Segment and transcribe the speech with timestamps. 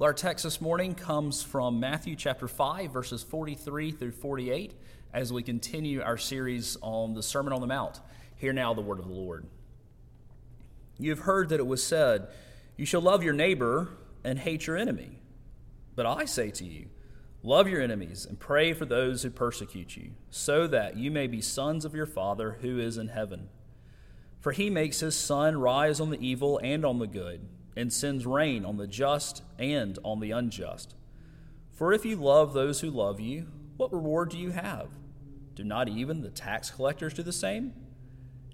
[0.00, 4.74] Our text this morning comes from Matthew chapter 5, verses 43 through 48,
[5.12, 7.98] as we continue our series on the Sermon on the Mount.
[8.36, 9.46] Hear now the word of the Lord.
[11.00, 12.28] You have heard that it was said,
[12.76, 13.88] You shall love your neighbor
[14.22, 15.18] and hate your enemy.
[15.96, 16.90] But I say to you,
[17.42, 21.40] Love your enemies and pray for those who persecute you, so that you may be
[21.40, 23.48] sons of your Father who is in heaven.
[24.38, 27.48] For he makes his sun rise on the evil and on the good
[27.78, 30.96] and sends rain on the just and on the unjust.
[31.70, 34.88] For if you love those who love you, what reward do you have?
[35.54, 37.72] Do not even the tax collectors do the same?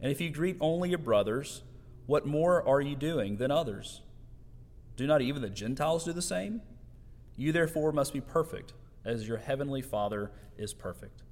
[0.02, 1.62] And if you greet only your brothers,
[2.04, 4.02] what more are you doing than others?
[4.96, 6.60] Do not even the Gentiles do the same?
[7.34, 8.74] You therefore must be perfect,
[9.06, 11.22] as your heavenly Father is perfect.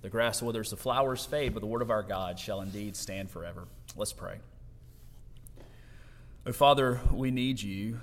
[0.00, 3.30] The grass withers, the flowers fade, but the word of our God shall indeed stand
[3.30, 3.68] forever.
[3.94, 4.38] Let's pray.
[6.48, 7.98] Oh, Father, we need you,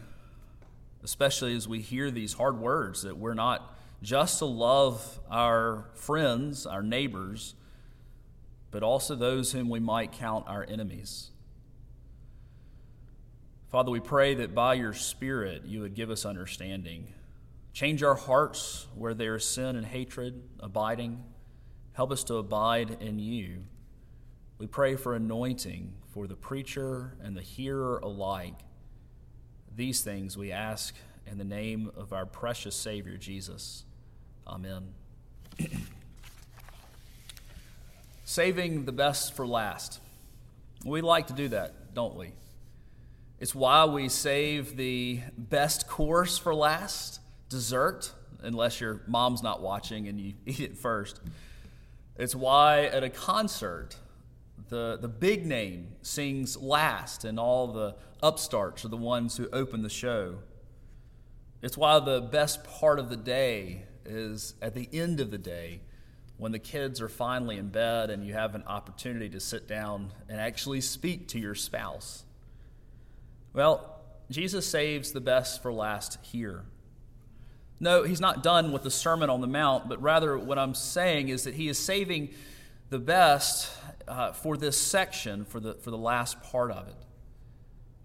[1.01, 6.65] especially as we hear these hard words that we're not just to love our friends,
[6.65, 7.55] our neighbors,
[8.69, 11.31] but also those whom we might count our enemies.
[13.71, 17.13] Father, we pray that by your Spirit you would give us understanding.
[17.71, 21.23] Change our hearts where there is sin and hatred abiding.
[21.93, 23.63] Help us to abide in you.
[24.63, 28.55] We pray for anointing for the preacher and the hearer alike.
[29.75, 30.95] These things we ask
[31.29, 33.83] in the name of our precious Savior, Jesus.
[34.47, 34.93] Amen.
[38.23, 39.99] Saving the best for last.
[40.85, 42.31] We like to do that, don't we?
[43.41, 47.19] It's why we save the best course for last,
[47.49, 51.19] dessert, unless your mom's not watching and you eat it first.
[52.15, 53.97] It's why at a concert,
[54.69, 59.83] the, the big name sings last, and all the upstarts are the ones who open
[59.83, 60.39] the show.
[61.61, 65.81] It's why the best part of the day is at the end of the day
[66.37, 70.11] when the kids are finally in bed and you have an opportunity to sit down
[70.27, 72.25] and actually speak to your spouse.
[73.53, 76.63] Well, Jesus saves the best for last here.
[77.79, 81.29] No, he's not done with the Sermon on the Mount, but rather what I'm saying
[81.29, 82.29] is that he is saving
[82.89, 83.71] the best
[84.07, 86.95] uh, for this section, for the, for the last part of it.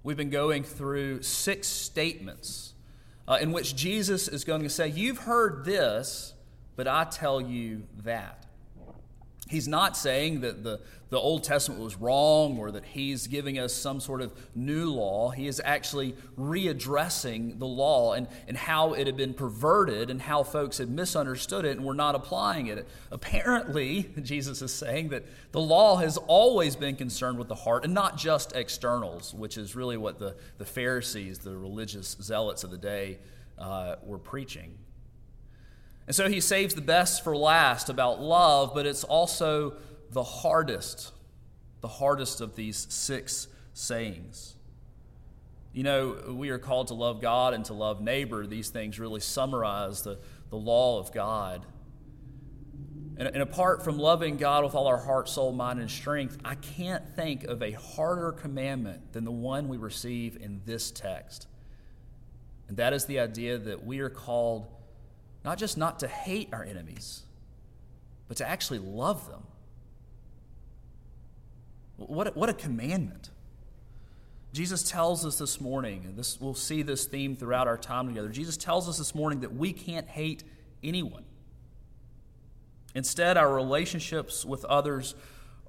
[0.03, 2.75] We've been going through six statements
[3.27, 6.33] uh, in which Jesus is going to say, You've heard this,
[6.77, 8.47] but I tell you that.
[9.49, 13.73] He's not saying that the, the Old Testament was wrong or that he's giving us
[13.73, 15.31] some sort of new law.
[15.31, 20.43] He is actually readdressing the law and, and how it had been perverted and how
[20.43, 22.87] folks had misunderstood it and were not applying it.
[23.11, 27.95] Apparently, Jesus is saying that the law has always been concerned with the heart and
[27.95, 32.77] not just externals, which is really what the, the Pharisees, the religious zealots of the
[32.77, 33.19] day,
[33.59, 34.77] uh, were preaching.
[36.09, 39.75] And so he saves the best for last about love, but it's also
[40.11, 41.13] the hardest,
[41.83, 44.55] the hardest of these six sayings.
[45.75, 48.47] You know, we are called to love God and to love neighbor.
[48.47, 50.19] These things really summarize the,
[50.49, 51.67] the law of God.
[53.19, 56.55] And, and apart from loving God with all our heart, soul, mind, and strength, I
[56.55, 61.49] can't think of a harder commandment than the one we receive in this text.
[62.67, 64.69] And that is the idea that we are called
[65.49, 67.23] not just not to hate our enemies,
[68.29, 69.45] but to actually love them.
[71.97, 73.31] What a, what a commandment.
[74.53, 78.29] Jesus tells us this morning, and this, we'll see this theme throughout our time together.
[78.29, 80.45] Jesus tells us this morning that we can't hate
[80.85, 81.25] anyone.
[82.95, 85.15] Instead, our relationships with others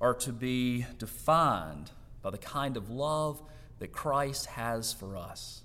[0.02, 1.92] are to be defined
[2.22, 3.42] by the kind of love
[3.78, 5.64] that Christ has for us.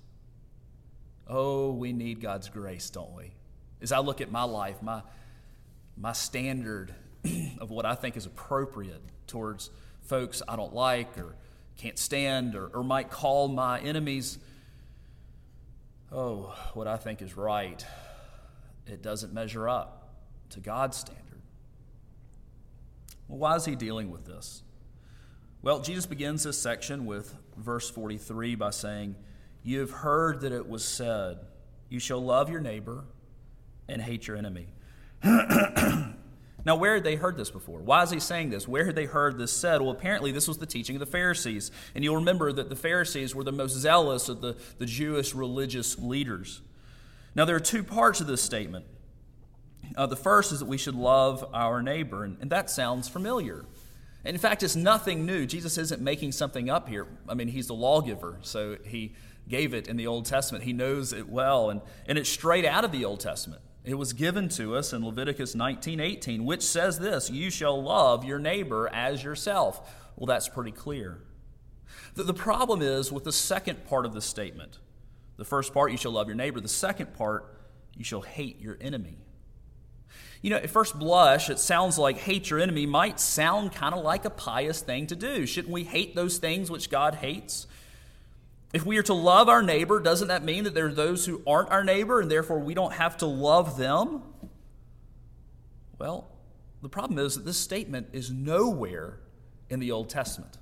[1.27, 3.33] Oh, we need God's grace, don't we?
[3.85, 5.03] As I look at my life, my,
[5.95, 6.91] my standard
[7.59, 9.69] of what I think is appropriate towards
[10.01, 11.35] folks I don't like or
[11.77, 14.39] can't stand or, or might call my enemies,
[16.11, 17.85] oh, what I think is right,
[18.87, 20.15] it doesn't measure up
[20.49, 21.43] to God's standard.
[23.27, 24.63] Well, why is he dealing with this?
[25.61, 29.15] Well, Jesus begins this section with verse 43 by saying,
[29.61, 31.37] You have heard that it was said,
[31.87, 33.03] You shall love your neighbor
[33.87, 34.67] and hate your enemy.
[35.23, 37.79] now, where had they heard this before?
[37.79, 38.67] Why is he saying this?
[38.67, 39.81] Where had they heard this said?
[39.81, 41.71] Well, apparently, this was the teaching of the Pharisees.
[41.93, 45.97] And you'll remember that the Pharisees were the most zealous of the, the Jewish religious
[45.99, 46.61] leaders.
[47.35, 48.85] Now, there are two parts of this statement.
[49.95, 53.65] Uh, the first is that we should love our neighbor, and, and that sounds familiar.
[54.23, 55.45] In fact, it's nothing new.
[55.45, 57.05] Jesus isn't making something up here.
[57.29, 59.13] I mean, he's the lawgiver, so he
[59.47, 60.63] gave it in the Old Testament.
[60.63, 63.61] He knows it well, and, and it's straight out of the Old Testament.
[63.85, 68.25] It was given to us in Leviticus 19 18, which says this You shall love
[68.25, 69.93] your neighbor as yourself.
[70.15, 71.21] Well, that's pretty clear.
[72.15, 74.79] The, the problem is with the second part of the statement.
[75.37, 76.59] The first part, you shall love your neighbor.
[76.59, 77.59] The second part,
[77.95, 79.17] you shall hate your enemy.
[80.41, 84.03] You know, at first blush, it sounds like hate your enemy might sound kind of
[84.03, 85.45] like a pious thing to do.
[85.45, 87.67] Shouldn't we hate those things which God hates?
[88.75, 91.41] If we are to love our neighbor, doesn't that mean that there are those who
[91.47, 94.21] aren't our neighbor and therefore we don't have to love them?
[95.97, 96.27] Well,
[96.81, 99.21] the problem is that this statement is nowhere
[99.69, 100.57] in the Old Testament.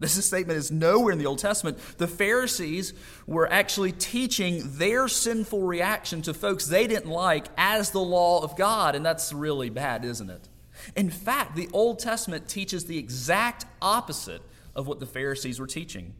[0.00, 1.78] This statement is nowhere in the Old Testament.
[1.98, 2.92] The Pharisees
[3.24, 8.56] were actually teaching their sinful reaction to folks they didn't like as the law of
[8.56, 10.48] God, and that's really bad, isn't it?
[10.96, 14.42] In fact, the Old Testament teaches the exact opposite
[14.74, 16.14] of what the Pharisees were teaching.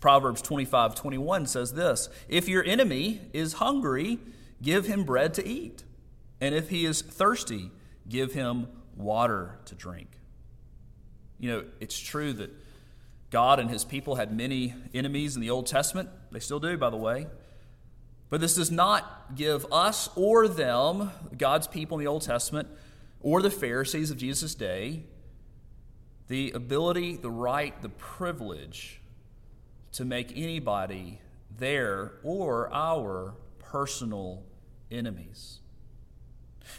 [0.00, 4.18] Proverbs 25 21 says this If your enemy is hungry,
[4.62, 5.84] give him bread to eat.
[6.40, 7.70] And if he is thirsty,
[8.08, 10.08] give him water to drink.
[11.38, 12.50] You know, it's true that
[13.30, 16.08] God and his people had many enemies in the Old Testament.
[16.32, 17.26] They still do, by the way.
[18.28, 22.68] But this does not give us or them, God's people in the Old Testament,
[23.20, 25.04] or the Pharisees of Jesus' day,
[26.28, 28.99] the ability, the right, the privilege
[29.92, 31.20] to make anybody
[31.58, 34.42] their or our personal
[34.90, 35.60] enemies.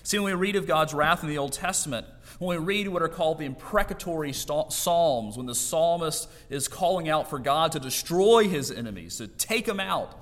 [0.04, 2.08] See, when we read of God's wrath in the Old Testament,
[2.40, 7.30] when we read what are called the imprecatory psalms, when the psalmist is calling out
[7.30, 10.18] for God to destroy his enemies, to take them out,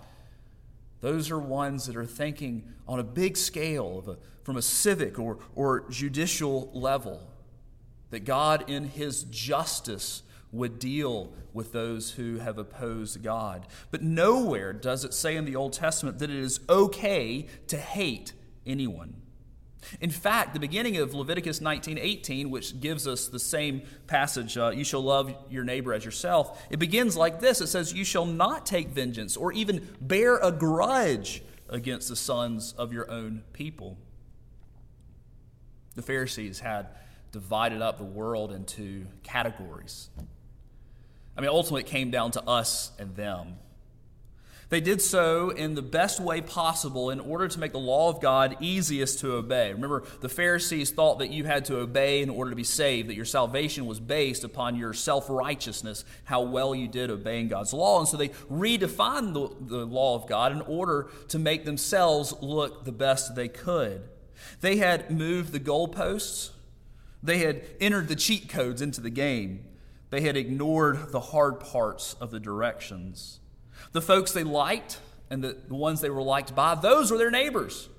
[1.01, 5.38] those are ones that are thinking on a big scale, a, from a civic or,
[5.56, 7.21] or judicial level,
[8.09, 13.68] that God, in his justice, would deal with those who have opposed God.
[13.92, 18.34] But nowhere does it say in the Old Testament that it is okay to hate
[18.66, 19.22] anyone.
[20.01, 24.84] In fact, the beginning of Leviticus 19:18, which gives us the same passage, uh, "You
[24.84, 28.66] shall love your neighbor as yourself," it begins like this: It says, "You shall not
[28.66, 33.98] take vengeance or even bear a grudge against the sons of your own people."
[35.96, 36.90] The Pharisees had
[37.31, 40.10] divided up the world into categories.
[41.39, 43.56] I mean, ultimately, it came down to us and them.
[44.68, 48.19] They did so in the best way possible in order to make the law of
[48.19, 49.71] God easiest to obey.
[49.71, 53.15] Remember, the Pharisees thought that you had to obey in order to be saved, that
[53.15, 58.00] your salvation was based upon your self righteousness, how well you did obeying God's law.
[58.00, 62.83] And so they redefined the, the law of God in order to make themselves look
[62.83, 64.09] the best they could.
[64.59, 66.50] They had moved the goalposts,
[67.24, 69.63] they had entered the cheat codes into the game.
[70.10, 73.40] They had ignored the hard parts of the directions.
[73.92, 77.32] The folks they liked and the, the ones they were liked by, those were their
[77.32, 77.90] neighbors.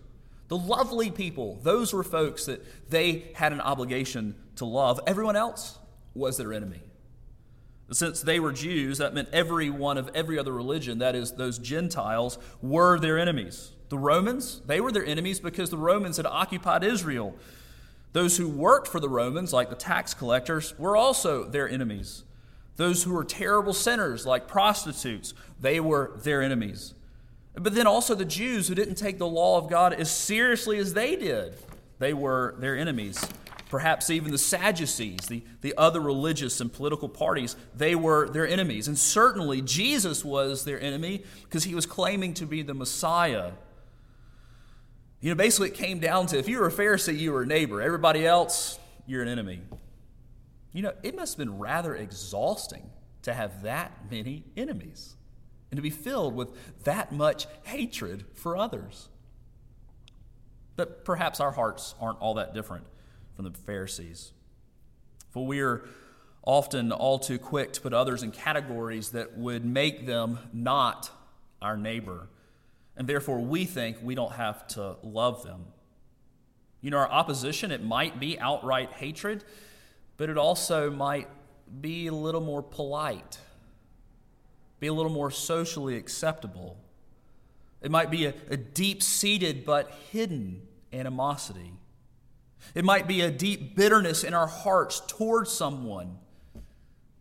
[0.49, 4.99] The lovely people, those were folks that they had an obligation to love.
[5.07, 5.79] Everyone else
[6.13, 6.81] was their enemy.
[7.93, 11.59] Since they were Jews, that meant every one of every other religion, that is, those
[11.59, 13.73] Gentiles, were their enemies.
[13.89, 17.35] The Romans, they were their enemies because the Romans had occupied Israel.
[18.13, 22.25] Those who worked for the Romans, like the tax collectors, were also their enemies.
[22.77, 26.95] Those who were terrible sinners, like prostitutes, they were their enemies.
[27.55, 30.95] But then also the Jews who didn't take the law of God as seriously as
[30.95, 31.55] they did,
[31.99, 33.23] they were their enemies.
[33.69, 38.89] Perhaps even the Sadducees, the, the other religious and political parties, they were their enemies.
[38.89, 43.53] And certainly Jesus was their enemy because he was claiming to be the Messiah
[45.21, 47.47] you know, basically, it came down to if you were a Pharisee, you were a
[47.47, 47.83] neighbor.
[47.83, 49.61] Everybody else, you're an enemy.
[50.73, 52.89] You know, it must have been rather exhausting
[53.23, 55.17] to have that many enemies
[55.71, 56.49] and to be filled with
[56.85, 59.09] that much hatred for others.
[60.77, 62.87] But perhaps our hearts aren't all that different
[63.37, 64.33] from the Pharisees.
[65.31, 65.85] For we are
[66.43, 71.11] often all too quick to put others in categories that would make them not
[71.61, 72.29] our neighbor
[73.01, 75.65] and therefore we think we don't have to love them.
[76.83, 79.43] You know, our opposition, it might be outright hatred,
[80.19, 81.27] but it also might
[81.81, 83.39] be a little more polite,
[84.81, 86.77] be a little more socially acceptable.
[87.81, 90.61] It might be a, a deep seated but hidden
[90.93, 91.73] animosity.
[92.75, 96.19] It might be a deep bitterness in our hearts towards someone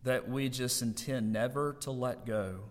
[0.04, 2.64] that we just intend never to let go.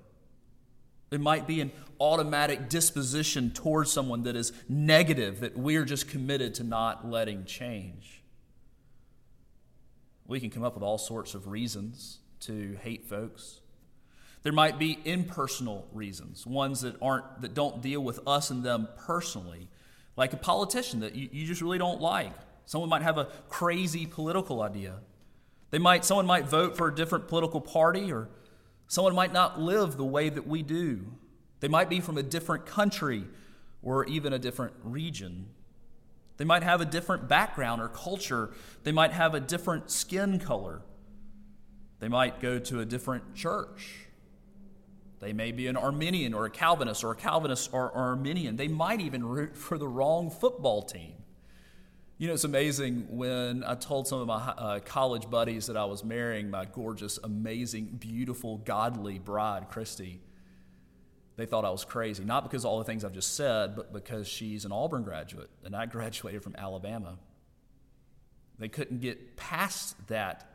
[1.12, 6.08] It might be an automatic disposition towards someone that is negative, that we are just
[6.08, 8.22] committed to not letting change.
[10.28, 13.62] We can come up with all sorts of reasons to hate folks.
[14.44, 18.88] There might be impersonal reasons, ones that aren't that don't deal with us and them
[19.06, 19.68] personally,
[20.16, 22.32] like a politician that you, you just really don't like.
[22.66, 24.96] Someone might have a crazy political idea.
[25.72, 28.30] They might someone might vote for a different political party or
[28.90, 31.06] someone might not live the way that we do.
[31.62, 33.24] They might be from a different country
[33.82, 35.48] or even a different region.
[36.36, 38.50] They might have a different background or culture.
[38.84, 40.82] They might have a different skin color.
[42.00, 44.08] They might go to a different church.
[45.20, 48.56] They may be an Arminian or a Calvinist or a Calvinist or, Arminian.
[48.56, 51.14] They might even root for the wrong football team.
[52.20, 55.86] You know, it's amazing when I told some of my uh, college buddies that I
[55.86, 60.20] was marrying my gorgeous, amazing, beautiful, godly bride, Christy.
[61.38, 63.94] They thought I was crazy, not because of all the things I've just said, but
[63.94, 67.18] because she's an Auburn graduate and I graduated from Alabama.
[68.60, 70.46] They couldn't get past that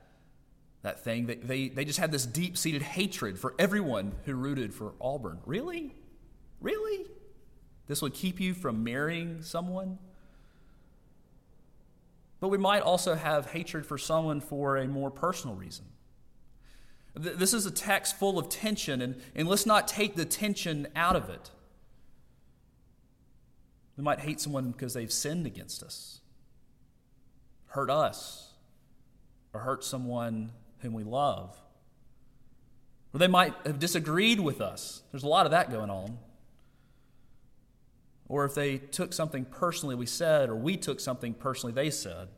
[0.82, 1.24] that thing.
[1.24, 5.38] They, they, they just had this deep seated hatred for everyone who rooted for Auburn.
[5.46, 5.94] Really?
[6.60, 7.06] Really?
[7.86, 9.98] This would keep you from marrying someone?
[12.44, 15.86] But we might also have hatred for someone for a more personal reason.
[17.14, 21.16] This is a text full of tension, and, and let's not take the tension out
[21.16, 21.50] of it.
[23.96, 26.20] We might hate someone because they've sinned against us,
[27.68, 28.52] hurt us,
[29.54, 31.56] or hurt someone whom we love.
[33.14, 35.00] Or they might have disagreed with us.
[35.12, 36.18] There's a lot of that going on.
[38.28, 42.28] Or if they took something personally we said, or we took something personally they said,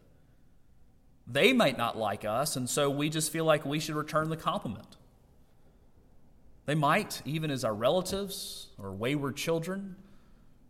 [1.27, 4.37] they might not like us, and so we just feel like we should return the
[4.37, 4.97] compliment.
[6.67, 9.97] They might, even as our relatives or wayward children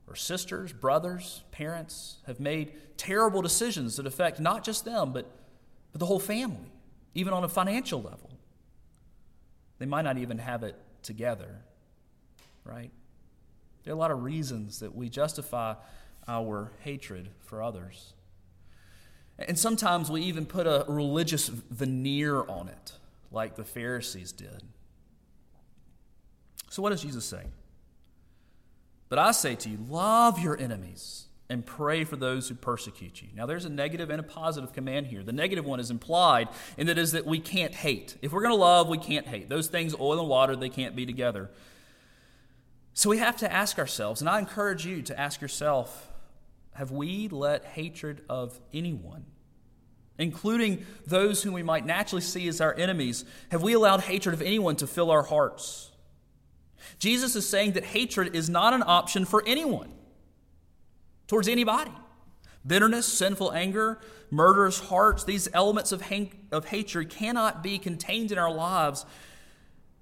[0.06, 5.30] or sisters, brothers, parents, have made terrible decisions that affect not just them, but,
[5.92, 6.70] but the whole family
[7.16, 8.30] even on a financial level.
[9.78, 11.62] They might not even have it together,
[12.62, 12.90] right?
[13.86, 15.74] There are a lot of reasons that we justify
[16.26, 18.14] our hatred for others.
[19.38, 22.94] And sometimes we even put a religious veneer on it,
[23.30, 24.64] like the Pharisees did.
[26.68, 27.44] So, what does Jesus say?
[29.08, 33.28] But I say to you, love your enemies and pray for those who persecute you.
[33.36, 35.22] Now, there's a negative and a positive command here.
[35.22, 38.16] The negative one is implied, and that is that we can't hate.
[38.20, 39.48] If we're going to love, we can't hate.
[39.48, 41.50] Those things, oil and water, they can't be together.
[42.96, 46.10] So we have to ask ourselves, and I encourage you to ask yourself
[46.72, 49.26] have we let hatred of anyone,
[50.18, 54.40] including those whom we might naturally see as our enemies, have we allowed hatred of
[54.40, 55.90] anyone to fill our hearts?
[56.98, 59.92] Jesus is saying that hatred is not an option for anyone
[61.26, 61.92] towards anybody.
[62.66, 64.00] Bitterness, sinful anger,
[64.30, 66.02] murderous hearts, these elements of,
[66.50, 69.04] of hatred cannot be contained in our lives.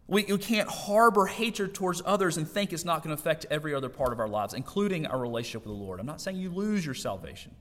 [0.06, 3.74] We, we can't harbor hatred towards others and think it's not going to affect every
[3.74, 5.98] other part of our lives, including our relationship with the Lord.
[5.98, 7.54] I'm not saying you lose your salvation.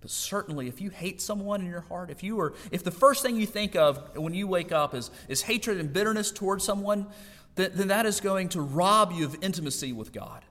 [0.00, 3.22] But certainly, if you hate someone in your heart, if you are, if the first
[3.22, 7.06] thing you think of when you wake up is, is hatred and bitterness towards someone,
[7.56, 10.44] then, then that is going to rob you of intimacy with God.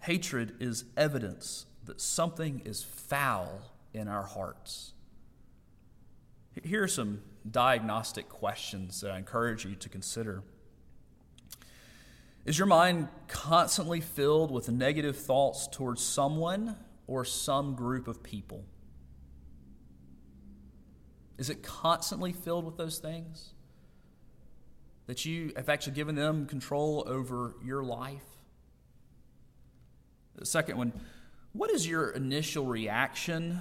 [0.00, 3.60] Hatred is evidence that something is foul
[3.92, 4.92] in our hearts.
[6.64, 10.42] Here are some diagnostic questions that I encourage you to consider.
[12.44, 16.76] Is your mind constantly filled with negative thoughts towards someone
[17.06, 18.64] or some group of people?
[21.38, 23.52] Is it constantly filled with those things?
[25.06, 28.24] That you have actually given them control over your life?
[30.36, 30.92] The second one,
[31.52, 33.60] what is your initial reaction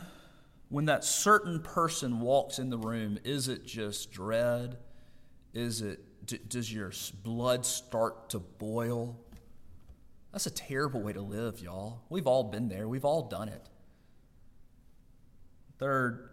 [0.69, 3.19] when that certain person walks in the room?
[3.23, 4.77] Is it just dread?
[5.53, 5.99] Is it
[6.49, 6.91] does your
[7.23, 9.19] blood start to boil?
[10.31, 12.01] That's a terrible way to live, y'all.
[12.09, 12.87] We've all been there.
[12.87, 13.69] We've all done it.
[15.77, 16.29] Third,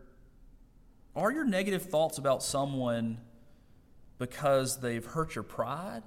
[1.14, 3.18] are your negative thoughts about someone
[4.18, 6.02] because they've hurt your pride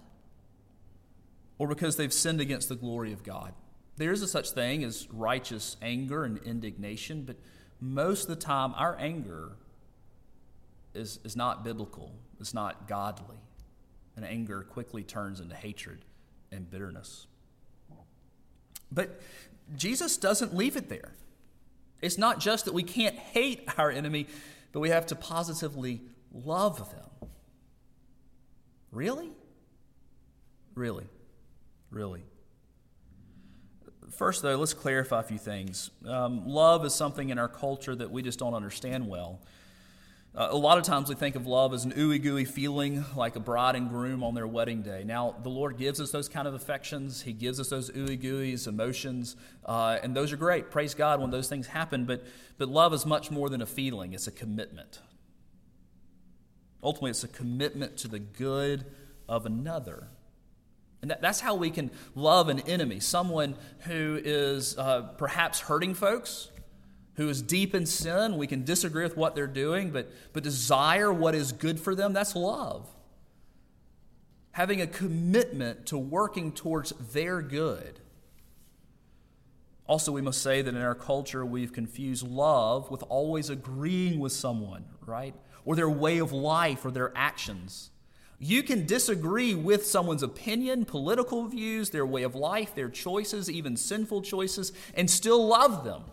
[1.57, 3.53] or because they've sinned against the glory of God?
[3.97, 7.37] There is a such thing as righteous anger and indignation, but
[7.79, 9.51] most of the time our anger
[10.93, 13.37] is, is not biblical, it's not godly.
[14.15, 16.05] And anger quickly turns into hatred
[16.51, 17.27] and bitterness.
[18.89, 19.19] But
[19.75, 21.11] Jesus doesn't leave it there.
[22.01, 24.27] It's not just that we can't hate our enemy,
[24.71, 26.01] but we have to positively
[26.33, 27.29] love them.
[28.91, 29.31] Really?
[30.75, 31.07] Really?
[31.89, 32.23] Really?
[34.11, 35.89] First, though, let's clarify a few things.
[36.07, 39.41] Um, love is something in our culture that we just don't understand well.
[40.37, 43.37] Uh, a lot of times we think of love as an ooey gooey feeling like
[43.37, 45.03] a bride and groom on their wedding day.
[45.05, 47.21] Now, the Lord gives us those kind of affections.
[47.21, 50.71] He gives us those ooey gooeys, emotions, uh, and those are great.
[50.71, 52.03] Praise God when those things happen.
[52.03, 52.25] But,
[52.57, 54.99] but love is much more than a feeling, it's a commitment.
[56.83, 58.85] Ultimately, it's a commitment to the good
[59.29, 60.09] of another.
[61.01, 65.93] And that, that's how we can love an enemy, someone who is uh, perhaps hurting
[65.93, 66.49] folks
[67.15, 68.37] who is deep in sin.
[68.37, 72.13] We can disagree with what they're doing, but, but desire what is good for them.
[72.13, 72.87] That's love.
[74.51, 77.99] Having a commitment to working towards their good.
[79.87, 84.31] Also, we must say that in our culture, we've confused love with always agreeing with
[84.31, 85.35] someone, right?
[85.63, 87.91] Or their way of life or their actions.
[88.37, 93.77] You can disagree with someone's opinion, political views, their way of life, their choices, even
[93.77, 96.03] sinful choices, and still love them.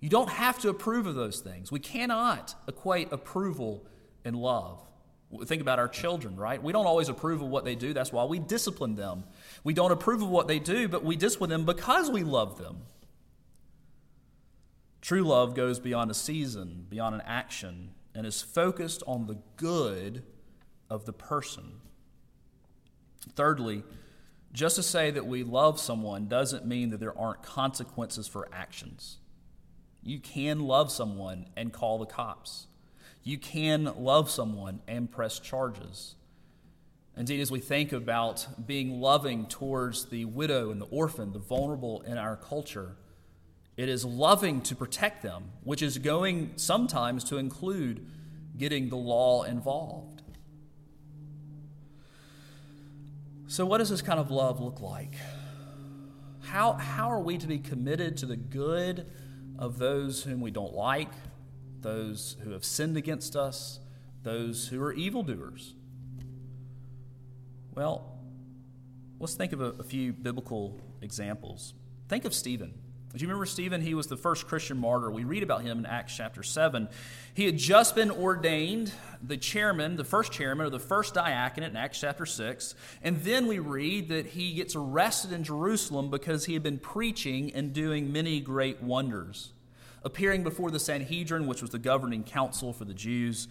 [0.00, 1.70] You don't have to approve of those things.
[1.70, 3.86] We cannot equate approval
[4.24, 4.82] and love.
[5.46, 6.62] Think about our children, right?
[6.62, 7.92] We don't always approve of what they do.
[7.92, 9.24] That's why we discipline them.
[9.62, 12.82] We don't approve of what they do, but we discipline them because we love them.
[15.00, 20.22] True love goes beyond a season, beyond an action, and is focused on the good
[20.90, 21.80] of the person.
[23.34, 23.82] Thirdly,
[24.52, 29.18] just to say that we love someone doesn't mean that there aren't consequences for actions.
[30.02, 32.66] You can love someone and call the cops.
[33.22, 36.14] You can love someone and press charges.
[37.16, 42.02] Indeed, as we think about being loving towards the widow and the orphan, the vulnerable
[42.02, 42.96] in our culture,
[43.76, 48.06] it is loving to protect them, which is going sometimes to include
[48.56, 50.22] getting the law involved.
[53.46, 55.14] So, what does this kind of love look like?
[56.42, 59.06] How, how are we to be committed to the good?
[59.58, 61.10] of those whom we don't like,
[61.80, 63.80] those who have sinned against us,
[64.22, 65.74] those who are evildoers?
[67.74, 68.18] Well,
[69.18, 71.74] let's think of a, a few biblical examples.
[72.08, 72.74] Think of Stephen.
[73.14, 73.80] Do you remember Stephen?
[73.80, 75.08] He was the first Christian martyr.
[75.08, 76.88] We read about him in Acts chapter 7.
[77.32, 81.76] He had just been ordained the chairman, the first chairman, or the first diaconate in
[81.76, 82.74] Acts chapter 6.
[83.02, 87.54] And then we read that he gets arrested in Jerusalem because he had been preaching
[87.54, 89.52] and doing many great wonders.
[90.02, 93.46] Appearing before the Sanhedrin, which was the governing council for the Jews,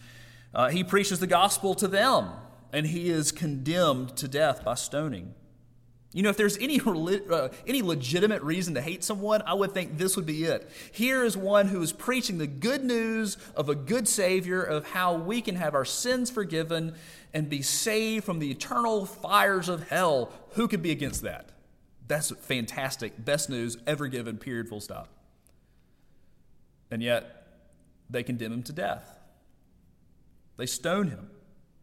[0.53, 2.31] uh, he preaches the gospel to them,
[2.73, 5.35] and he is condemned to death by stoning.
[6.13, 9.97] You know, if there's any, uh, any legitimate reason to hate someone, I would think
[9.97, 10.69] this would be it.
[10.91, 15.15] Here is one who is preaching the good news of a good Savior, of how
[15.15, 16.93] we can have our sins forgiven
[17.34, 20.32] and be saved from the eternal fires of hell.
[20.52, 21.49] Who could be against that?
[22.08, 23.26] That's fantastic.
[23.26, 25.10] Best news ever given, period, full stop.
[26.91, 27.47] And yet,
[28.08, 29.17] they condemn him to death.
[30.58, 31.32] They stone him.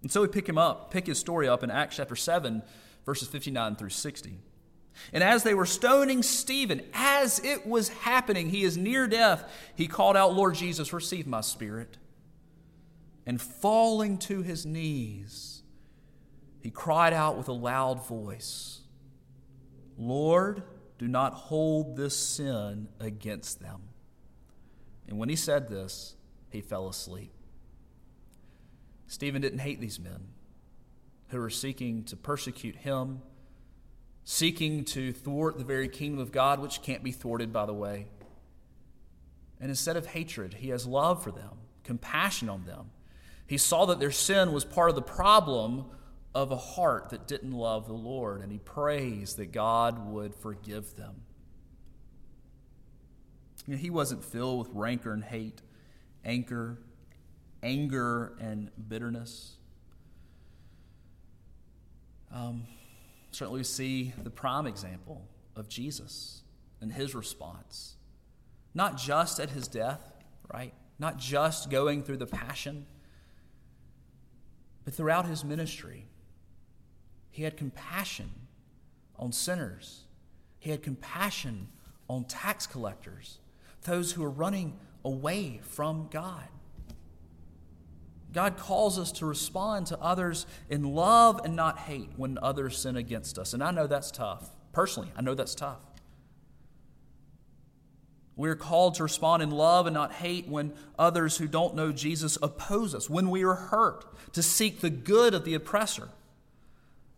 [0.03, 2.63] And so we pick him up, pick his story up in Acts chapter 7
[3.11, 4.39] verses 59 through 60.
[5.13, 9.89] And as they were stoning Stephen, as it was happening, he is near death, he
[9.89, 11.97] called out, Lord Jesus, receive my spirit.
[13.27, 15.65] And falling to his knees,
[16.61, 18.83] he cried out with a loud voice,
[19.99, 20.63] Lord,
[20.97, 23.81] do not hold this sin against them.
[25.09, 26.15] And when he said this,
[26.51, 27.33] he fell asleep.
[29.09, 30.29] Stephen didn't hate these men
[31.31, 33.23] who are seeking to persecute him,
[34.25, 38.07] seeking to thwart the very kingdom of God, which can't be thwarted, by the way.
[39.61, 42.91] And instead of hatred, he has love for them, compassion on them.
[43.47, 45.87] He saw that their sin was part of the problem
[46.35, 50.97] of a heart that didn't love the Lord, and he prays that God would forgive
[50.97, 51.23] them.
[53.67, 55.63] You know, he wasn't filled with rancor and hate,
[56.25, 56.79] anger,
[57.63, 59.57] anger and bitterness.
[62.33, 62.65] Um,
[63.31, 65.23] certainly, we see the prime example
[65.57, 66.43] of Jesus
[66.81, 67.97] and his response.
[68.75, 70.13] Not just at his death,
[70.53, 70.73] right?
[70.99, 72.87] Not just going through the passion,
[74.85, 76.07] but throughout his ministry.
[77.31, 78.31] He had compassion
[79.17, 80.05] on sinners,
[80.59, 81.69] he had compassion
[82.09, 83.39] on tax collectors,
[83.83, 86.49] those who were running away from God.
[88.33, 92.97] God calls us to respond to others in love and not hate when others sin
[92.97, 93.55] against us.
[93.55, 94.51] And I know that's tough.
[94.73, 95.81] Personally, I know that's tough.
[98.37, 102.39] We're called to respond in love and not hate when others who don't know Jesus
[102.41, 106.09] oppose us, when we are hurt, to seek the good of the oppressor.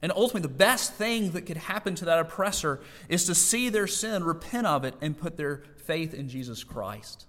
[0.01, 3.87] And ultimately, the best thing that could happen to that oppressor is to see their
[3.87, 7.27] sin, repent of it, and put their faith in Jesus Christ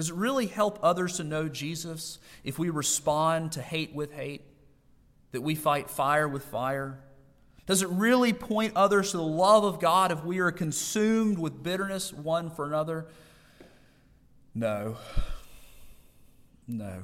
[0.00, 4.40] Does it really help others to know Jesus if we respond to hate with hate?
[5.32, 7.00] That we fight fire with fire?
[7.66, 11.62] Does it really point others to the love of God if we are consumed with
[11.62, 13.08] bitterness one for another?
[14.54, 14.96] No.
[16.66, 17.02] No.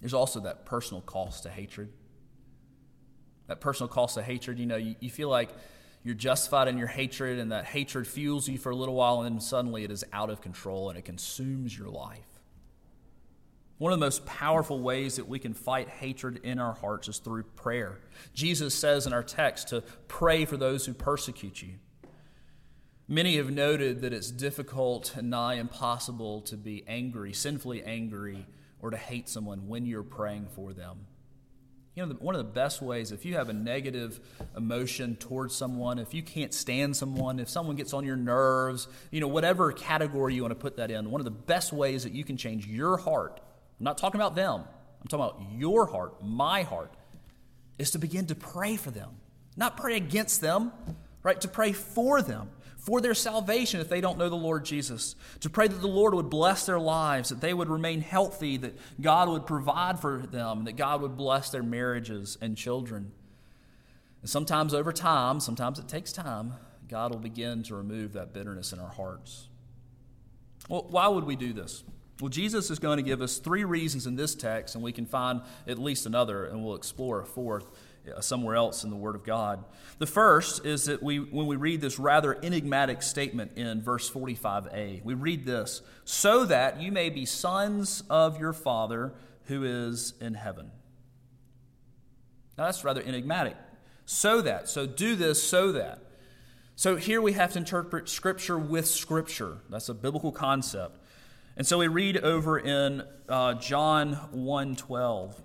[0.00, 1.92] There's also that personal cost to hatred.
[3.48, 5.50] That personal cost to hatred, you know, you, you feel like
[6.04, 9.34] you're justified in your hatred, and that hatred fuels you for a little while, and
[9.34, 12.40] then suddenly it is out of control and it consumes your life.
[13.78, 17.18] One of the most powerful ways that we can fight hatred in our hearts is
[17.18, 18.00] through prayer.
[18.34, 21.74] Jesus says in our text to pray for those who persecute you.
[23.06, 28.46] Many have noted that it's difficult and nigh impossible to be angry, sinfully angry,
[28.80, 31.06] or to hate someone when you're praying for them.
[31.98, 34.20] You know, one of the best ways, if you have a negative
[34.56, 39.20] emotion towards someone, if you can't stand someone, if someone gets on your nerves, you
[39.20, 42.12] know, whatever category you want to put that in, one of the best ways that
[42.12, 43.40] you can change your heart,
[43.80, 46.94] I'm not talking about them, I'm talking about your heart, my heart,
[47.80, 49.16] is to begin to pray for them.
[49.56, 50.70] Not pray against them,
[51.24, 51.40] right?
[51.40, 52.48] To pray for them
[52.88, 55.14] for their salvation if they don't know the Lord Jesus.
[55.40, 58.78] To pray that the Lord would bless their lives, that they would remain healthy, that
[58.98, 63.12] God would provide for them, that God would bless their marriages and children.
[64.22, 66.54] And sometimes over time, sometimes it takes time,
[66.88, 69.48] God will begin to remove that bitterness in our hearts.
[70.70, 71.84] Well, why would we do this?
[72.22, 75.04] Well, Jesus is going to give us three reasons in this text, and we can
[75.04, 77.70] find at least another, and we'll explore a fourth.
[78.16, 79.64] Uh, somewhere else in the Word of God.
[79.98, 85.04] The first is that we, when we read this rather enigmatic statement in verse 45a,
[85.04, 89.12] we read this so that you may be sons of your Father
[89.44, 90.70] who is in heaven.
[92.56, 93.56] Now that's rather enigmatic.
[94.06, 94.68] So that.
[94.68, 96.00] So do this so that.
[96.76, 99.58] So here we have to interpret Scripture with Scripture.
[99.68, 100.98] That's a biblical concept.
[101.56, 105.42] And so we read over in uh, John 1 12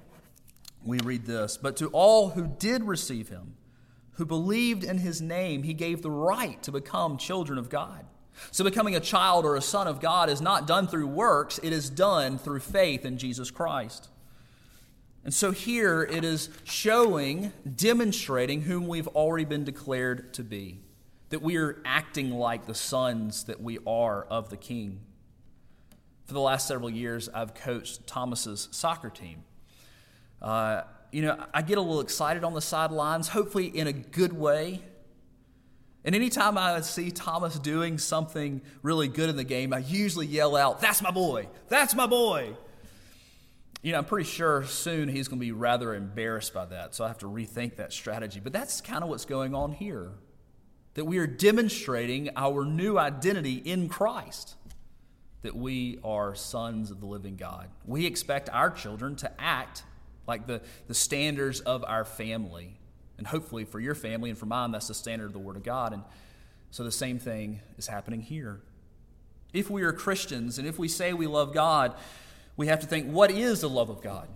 [0.86, 3.56] we read this But to all who did receive him,
[4.14, 8.06] who believed in his name, he gave the right to become children of God.
[8.52, 11.72] So, becoming a child or a son of God is not done through works, it
[11.72, 14.10] is done through faith in Jesus Christ.
[15.24, 20.80] And so, here it is showing, demonstrating whom we've already been declared to be,
[21.30, 25.02] that we are acting like the sons that we are of the King.
[26.26, 29.44] For the last several years, I've coached Thomas's soccer team.
[30.44, 34.34] Uh, you know, I get a little excited on the sidelines, hopefully in a good
[34.34, 34.82] way.
[36.06, 40.56] And anytime I see Thomas doing something really good in the game, I usually yell
[40.56, 41.48] out, That's my boy!
[41.70, 42.58] That's my boy!
[43.82, 47.04] You know, I'm pretty sure soon he's going to be rather embarrassed by that, so
[47.04, 48.40] I have to rethink that strategy.
[48.42, 50.12] But that's kind of what's going on here
[50.94, 54.56] that we are demonstrating our new identity in Christ,
[55.42, 57.68] that we are sons of the living God.
[57.86, 59.84] We expect our children to act
[60.28, 62.80] like the, the standards of our family.
[63.18, 65.64] And hopefully for your family and for mine, that's the standard of the Word of
[65.64, 65.94] God.
[65.94, 66.04] And
[66.72, 68.62] so the same thing is happening here.
[69.54, 71.96] If we are Christians and if we say we love God,
[72.58, 74.28] we have to think, what is the love of God?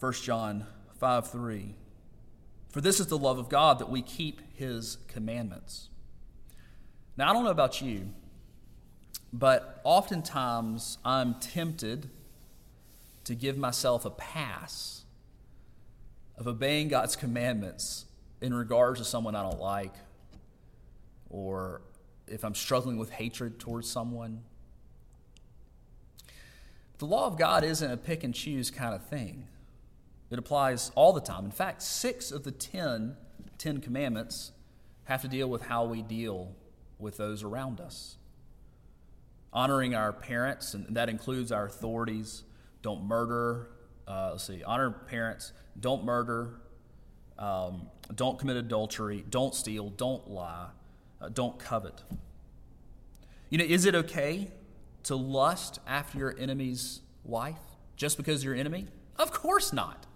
[0.00, 0.66] 1 John
[0.98, 1.74] 5 3.
[2.70, 5.88] For this is the love of God that we keep his commandments.
[7.16, 8.10] Now, I don't know about you,
[9.32, 12.10] but oftentimes I'm tempted
[13.28, 15.04] to give myself a pass
[16.38, 18.06] of obeying God's commandments
[18.40, 19.92] in regards to someone I don't like,
[21.28, 21.82] or
[22.26, 24.44] if I'm struggling with hatred towards someone.
[26.96, 29.46] The law of God isn't a pick and choose kind of thing.
[30.30, 31.44] It applies all the time.
[31.44, 33.18] In fact, six of the ten,
[33.58, 34.52] ten commandments
[35.04, 36.54] have to deal with how we deal
[36.98, 38.16] with those around us.
[39.52, 42.44] Honoring our parents, and that includes our authorities,
[42.82, 43.70] don't murder.
[44.06, 45.52] Uh, let's see, honor parents.
[45.78, 46.60] Don't murder.
[47.38, 49.24] Um, don't commit adultery.
[49.28, 49.90] Don't steal.
[49.90, 50.68] Don't lie.
[51.20, 52.02] Uh, don't covet.
[53.50, 54.50] You know, is it okay
[55.04, 57.60] to lust after your enemy's wife
[57.96, 58.86] just because you're enemy?
[59.16, 60.06] Of course not.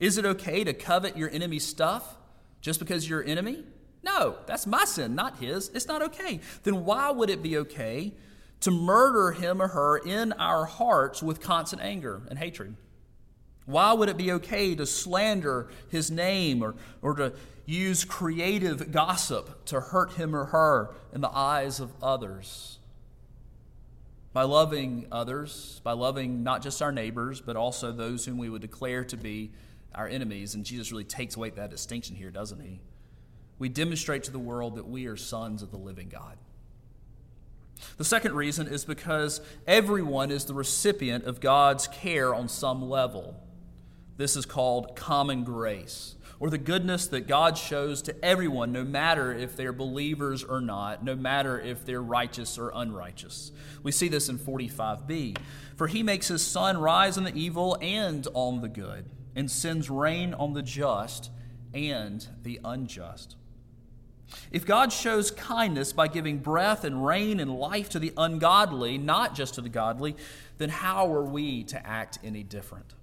[0.00, 2.16] Is it okay to covet your enemy's stuff
[2.60, 3.64] just because you're enemy?
[4.02, 5.68] No, that's my sin, not his.
[5.74, 6.40] It's not okay.
[6.64, 8.12] Then why would it be okay
[8.62, 12.76] to murder him or her in our hearts with constant anger and hatred?
[13.66, 17.32] Why would it be okay to slander his name or, or to
[17.64, 22.78] use creative gossip to hurt him or her in the eyes of others?
[24.32, 28.62] By loving others, by loving not just our neighbors, but also those whom we would
[28.62, 29.52] declare to be
[29.94, 30.54] our enemies.
[30.54, 32.80] And Jesus really takes away that distinction here, doesn't he?
[33.58, 36.36] We demonstrate to the world that we are sons of the living God.
[37.98, 43.36] The second reason is because everyone is the recipient of God's care on some level.
[44.16, 49.32] This is called common grace, or the goodness that God shows to everyone, no matter
[49.32, 53.52] if they're believers or not, no matter if they're righteous or unrighteous.
[53.82, 55.38] We see this in 45b.
[55.76, 59.88] For he makes his sun rise on the evil and on the good, and sends
[59.88, 61.30] rain on the just
[61.74, 63.36] and the unjust.
[64.50, 69.34] If God shows kindness by giving breath and rain and life to the ungodly, not
[69.34, 70.16] just to the godly,
[70.58, 72.94] then how are we to act any different?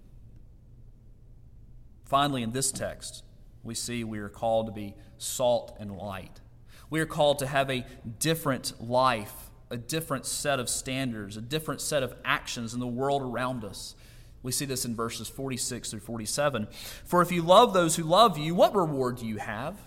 [2.05, 3.23] Finally, in this text,
[3.63, 6.41] we see we are called to be salt and light.
[6.89, 7.85] We are called to have a
[8.17, 13.21] different life, a different set of standards, a different set of actions in the world
[13.21, 13.95] around us.
[14.41, 16.67] We see this in verses 46 through 47.
[17.05, 19.77] For if you love those who love you, what reward do you have?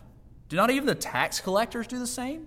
[0.53, 2.47] Do not even the tax collectors do the same?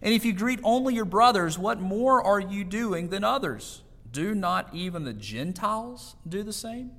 [0.00, 3.82] And if you greet only your brothers, what more are you doing than others?
[4.10, 6.92] Do not even the Gentiles do the same?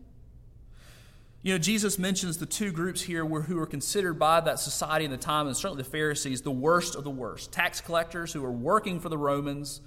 [1.41, 5.09] You know, Jesus mentions the two groups here who were considered by that society in
[5.09, 7.51] the time, and certainly the Pharisees, the worst of the worst.
[7.51, 9.81] Tax collectors who were working for the Romans,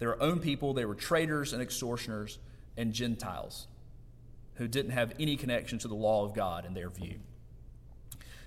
[0.00, 2.38] their own people, they were traitors and extortioners,
[2.76, 3.68] and Gentiles
[4.56, 7.20] who didn't have any connection to the law of God in their view.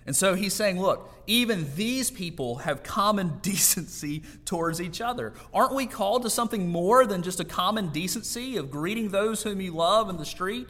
[0.08, 5.34] And so he's saying, look, even these people have common decency towards each other.
[5.54, 9.60] Aren't we called to something more than just a common decency of greeting those whom
[9.60, 10.70] you love in the street?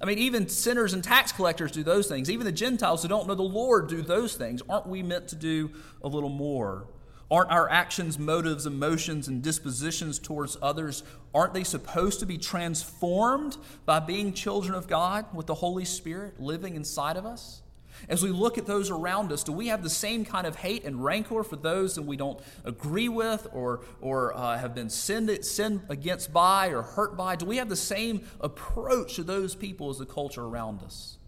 [0.00, 2.28] I mean, even sinners and tax collectors do those things.
[2.28, 4.60] Even the Gentiles who don't know the Lord do those things.
[4.68, 5.70] Aren't we meant to do
[6.02, 6.88] a little more?
[7.30, 13.56] Aren't our actions, motives, emotions, and dispositions towards others, aren't they supposed to be transformed
[13.86, 17.62] by being children of God with the Holy Spirit living inside of us?
[18.08, 20.84] As we look at those around us, do we have the same kind of hate
[20.84, 25.44] and rancor for those that we don't agree with or, or uh, have been sinned,
[25.44, 27.36] sinned against by or hurt by?
[27.36, 31.18] Do we have the same approach to those people as the culture around us?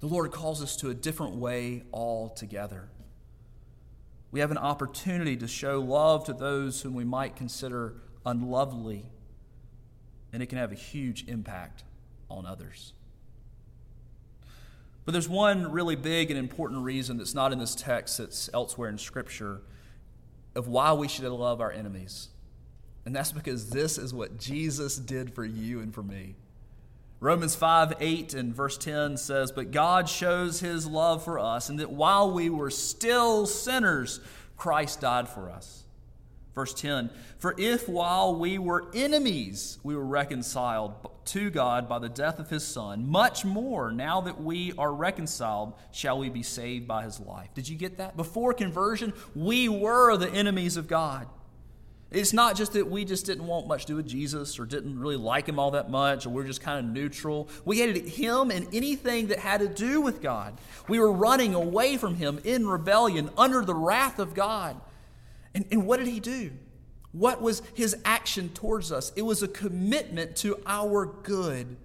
[0.00, 2.88] The Lord calls us to a different way altogether.
[4.30, 7.94] We have an opportunity to show love to those whom we might consider
[8.26, 9.10] unlovely,
[10.32, 11.84] and it can have a huge impact
[12.28, 12.92] on others.
[15.04, 18.88] But there's one really big and important reason that's not in this text, that's elsewhere
[18.88, 19.60] in Scripture,
[20.54, 22.28] of why we should love our enemies.
[23.04, 26.36] And that's because this is what Jesus did for you and for me.
[27.20, 31.78] Romans 5 8 and verse 10 says, But God shows his love for us, and
[31.80, 34.20] that while we were still sinners,
[34.56, 35.84] Christ died for us.
[36.54, 40.94] Verse 10 For if while we were enemies, we were reconciled
[41.26, 45.74] to God by the death of his Son, much more, now that we are reconciled,
[45.92, 47.48] shall we be saved by his life.
[47.54, 48.16] Did you get that?
[48.16, 51.26] Before conversion, we were the enemies of God.
[52.10, 55.00] It's not just that we just didn't want much to do with Jesus or didn't
[55.00, 57.48] really like him all that much or we're just kind of neutral.
[57.64, 60.56] We hated him and anything that had to do with God.
[60.86, 64.80] We were running away from him in rebellion under the wrath of God.
[65.54, 66.52] And, and what did he do?
[67.14, 69.12] What was his action towards us?
[69.14, 71.76] It was a commitment to our good.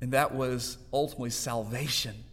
[0.00, 2.24] And that was ultimately salvation.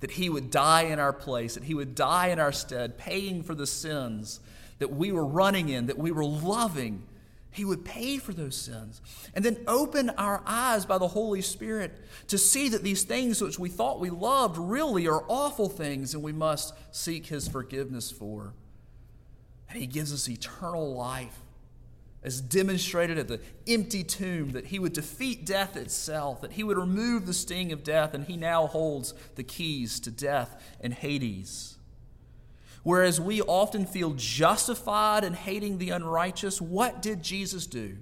[0.00, 3.42] That he would die in our place, that he would die in our stead, paying
[3.42, 4.40] for the sins
[4.78, 7.02] that we were running in, that we were loving.
[7.50, 9.00] He would pay for those sins.
[9.34, 11.98] And then open our eyes by the Holy Spirit
[12.28, 16.22] to see that these things which we thought we loved really are awful things and
[16.22, 18.52] we must seek His forgiveness for.
[19.68, 21.40] And He gives us eternal life,
[22.26, 26.76] as demonstrated at the empty tomb, that He would defeat death itself, that He would
[26.76, 31.76] remove the sting of death, and He now holds the keys to death and Hades.
[32.82, 37.98] Whereas we often feel justified in hating the unrighteous, what did Jesus do?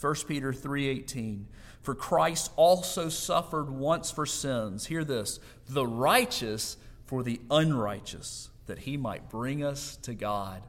[0.00, 1.44] 1 Peter 3:18
[1.82, 4.86] For Christ also suffered once for sins.
[4.86, 10.62] Hear this, the righteous for the unrighteous, that he might bring us to God.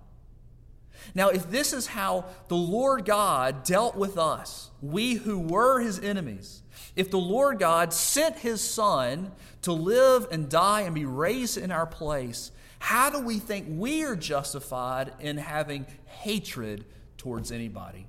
[1.13, 5.99] Now, if this is how the Lord God dealt with us, we who were his
[5.99, 6.63] enemies,
[6.95, 9.31] if the Lord God sent his Son
[9.63, 14.03] to live and die and be raised in our place, how do we think we
[14.03, 16.85] are justified in having hatred
[17.17, 18.07] towards anybody?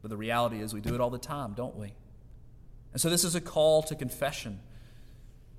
[0.00, 1.92] But the reality is, we do it all the time, don't we?
[2.92, 4.60] And so, this is a call to confession.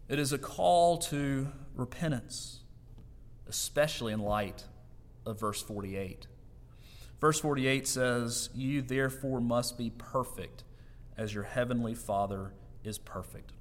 [0.10, 2.63] It is a call to repentance
[3.54, 4.64] especially in light
[5.28, 6.26] of verse 48.
[7.22, 10.64] Verse 48 says, You therefore must be perfect
[11.16, 12.52] as your heavenly Father
[12.84, 13.54] is perfect.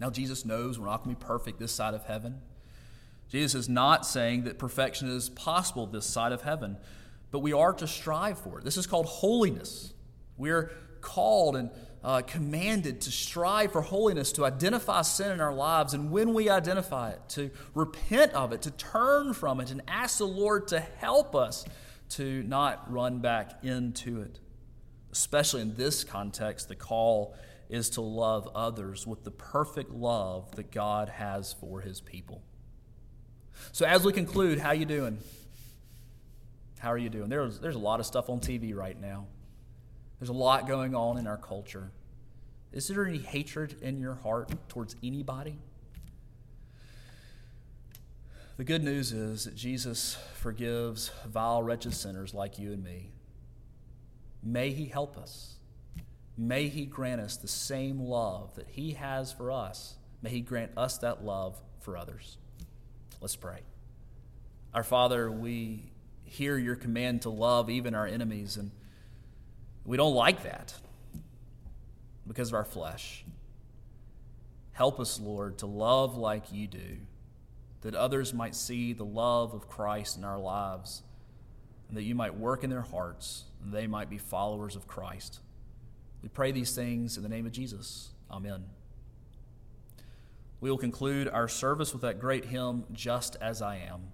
[0.00, 2.40] Now, Jesus knows we're not going to be perfect this side of heaven.
[3.28, 6.76] Jesus is not saying that perfection is possible this side of heaven,
[7.30, 8.64] but we are to strive for it.
[8.64, 9.94] This is called holiness.
[10.36, 11.70] We're called and
[12.04, 16.48] uh, commanded to strive for holiness, to identify sin in our lives, and when we
[16.48, 20.80] identify it, to repent of it, to turn from it, and ask the Lord to
[20.80, 21.64] help us
[22.10, 24.40] to not run back into it.
[25.12, 27.34] Especially in this context, the call
[27.68, 32.42] is to love others with the perfect love that God has for his people.
[33.72, 35.18] So as we conclude, how you doing?
[36.78, 37.28] How are you doing?
[37.28, 39.26] There's, there's a lot of stuff on TV right now.
[40.22, 41.90] There's a lot going on in our culture.
[42.70, 45.58] Is there any hatred in your heart towards anybody?
[48.56, 53.10] The good news is that Jesus forgives vile, wretched sinners like you and me.
[54.44, 55.56] May He help us.
[56.38, 59.96] May He grant us the same love that He has for us.
[60.22, 62.38] May He grant us that love for others.
[63.20, 63.62] Let's pray.
[64.72, 65.90] Our Father, we
[66.22, 68.70] hear your command to love even our enemies, and
[69.84, 70.74] we don't like that
[72.26, 73.24] because of our flesh.
[74.72, 76.98] Help us, Lord, to love like you do,
[77.82, 81.02] that others might see the love of Christ in our lives,
[81.88, 85.40] and that you might work in their hearts, and they might be followers of Christ.
[86.22, 88.10] We pray these things in the name of Jesus.
[88.30, 88.64] Amen.
[90.60, 94.12] We will conclude our service with that great hymn, Just as I Am.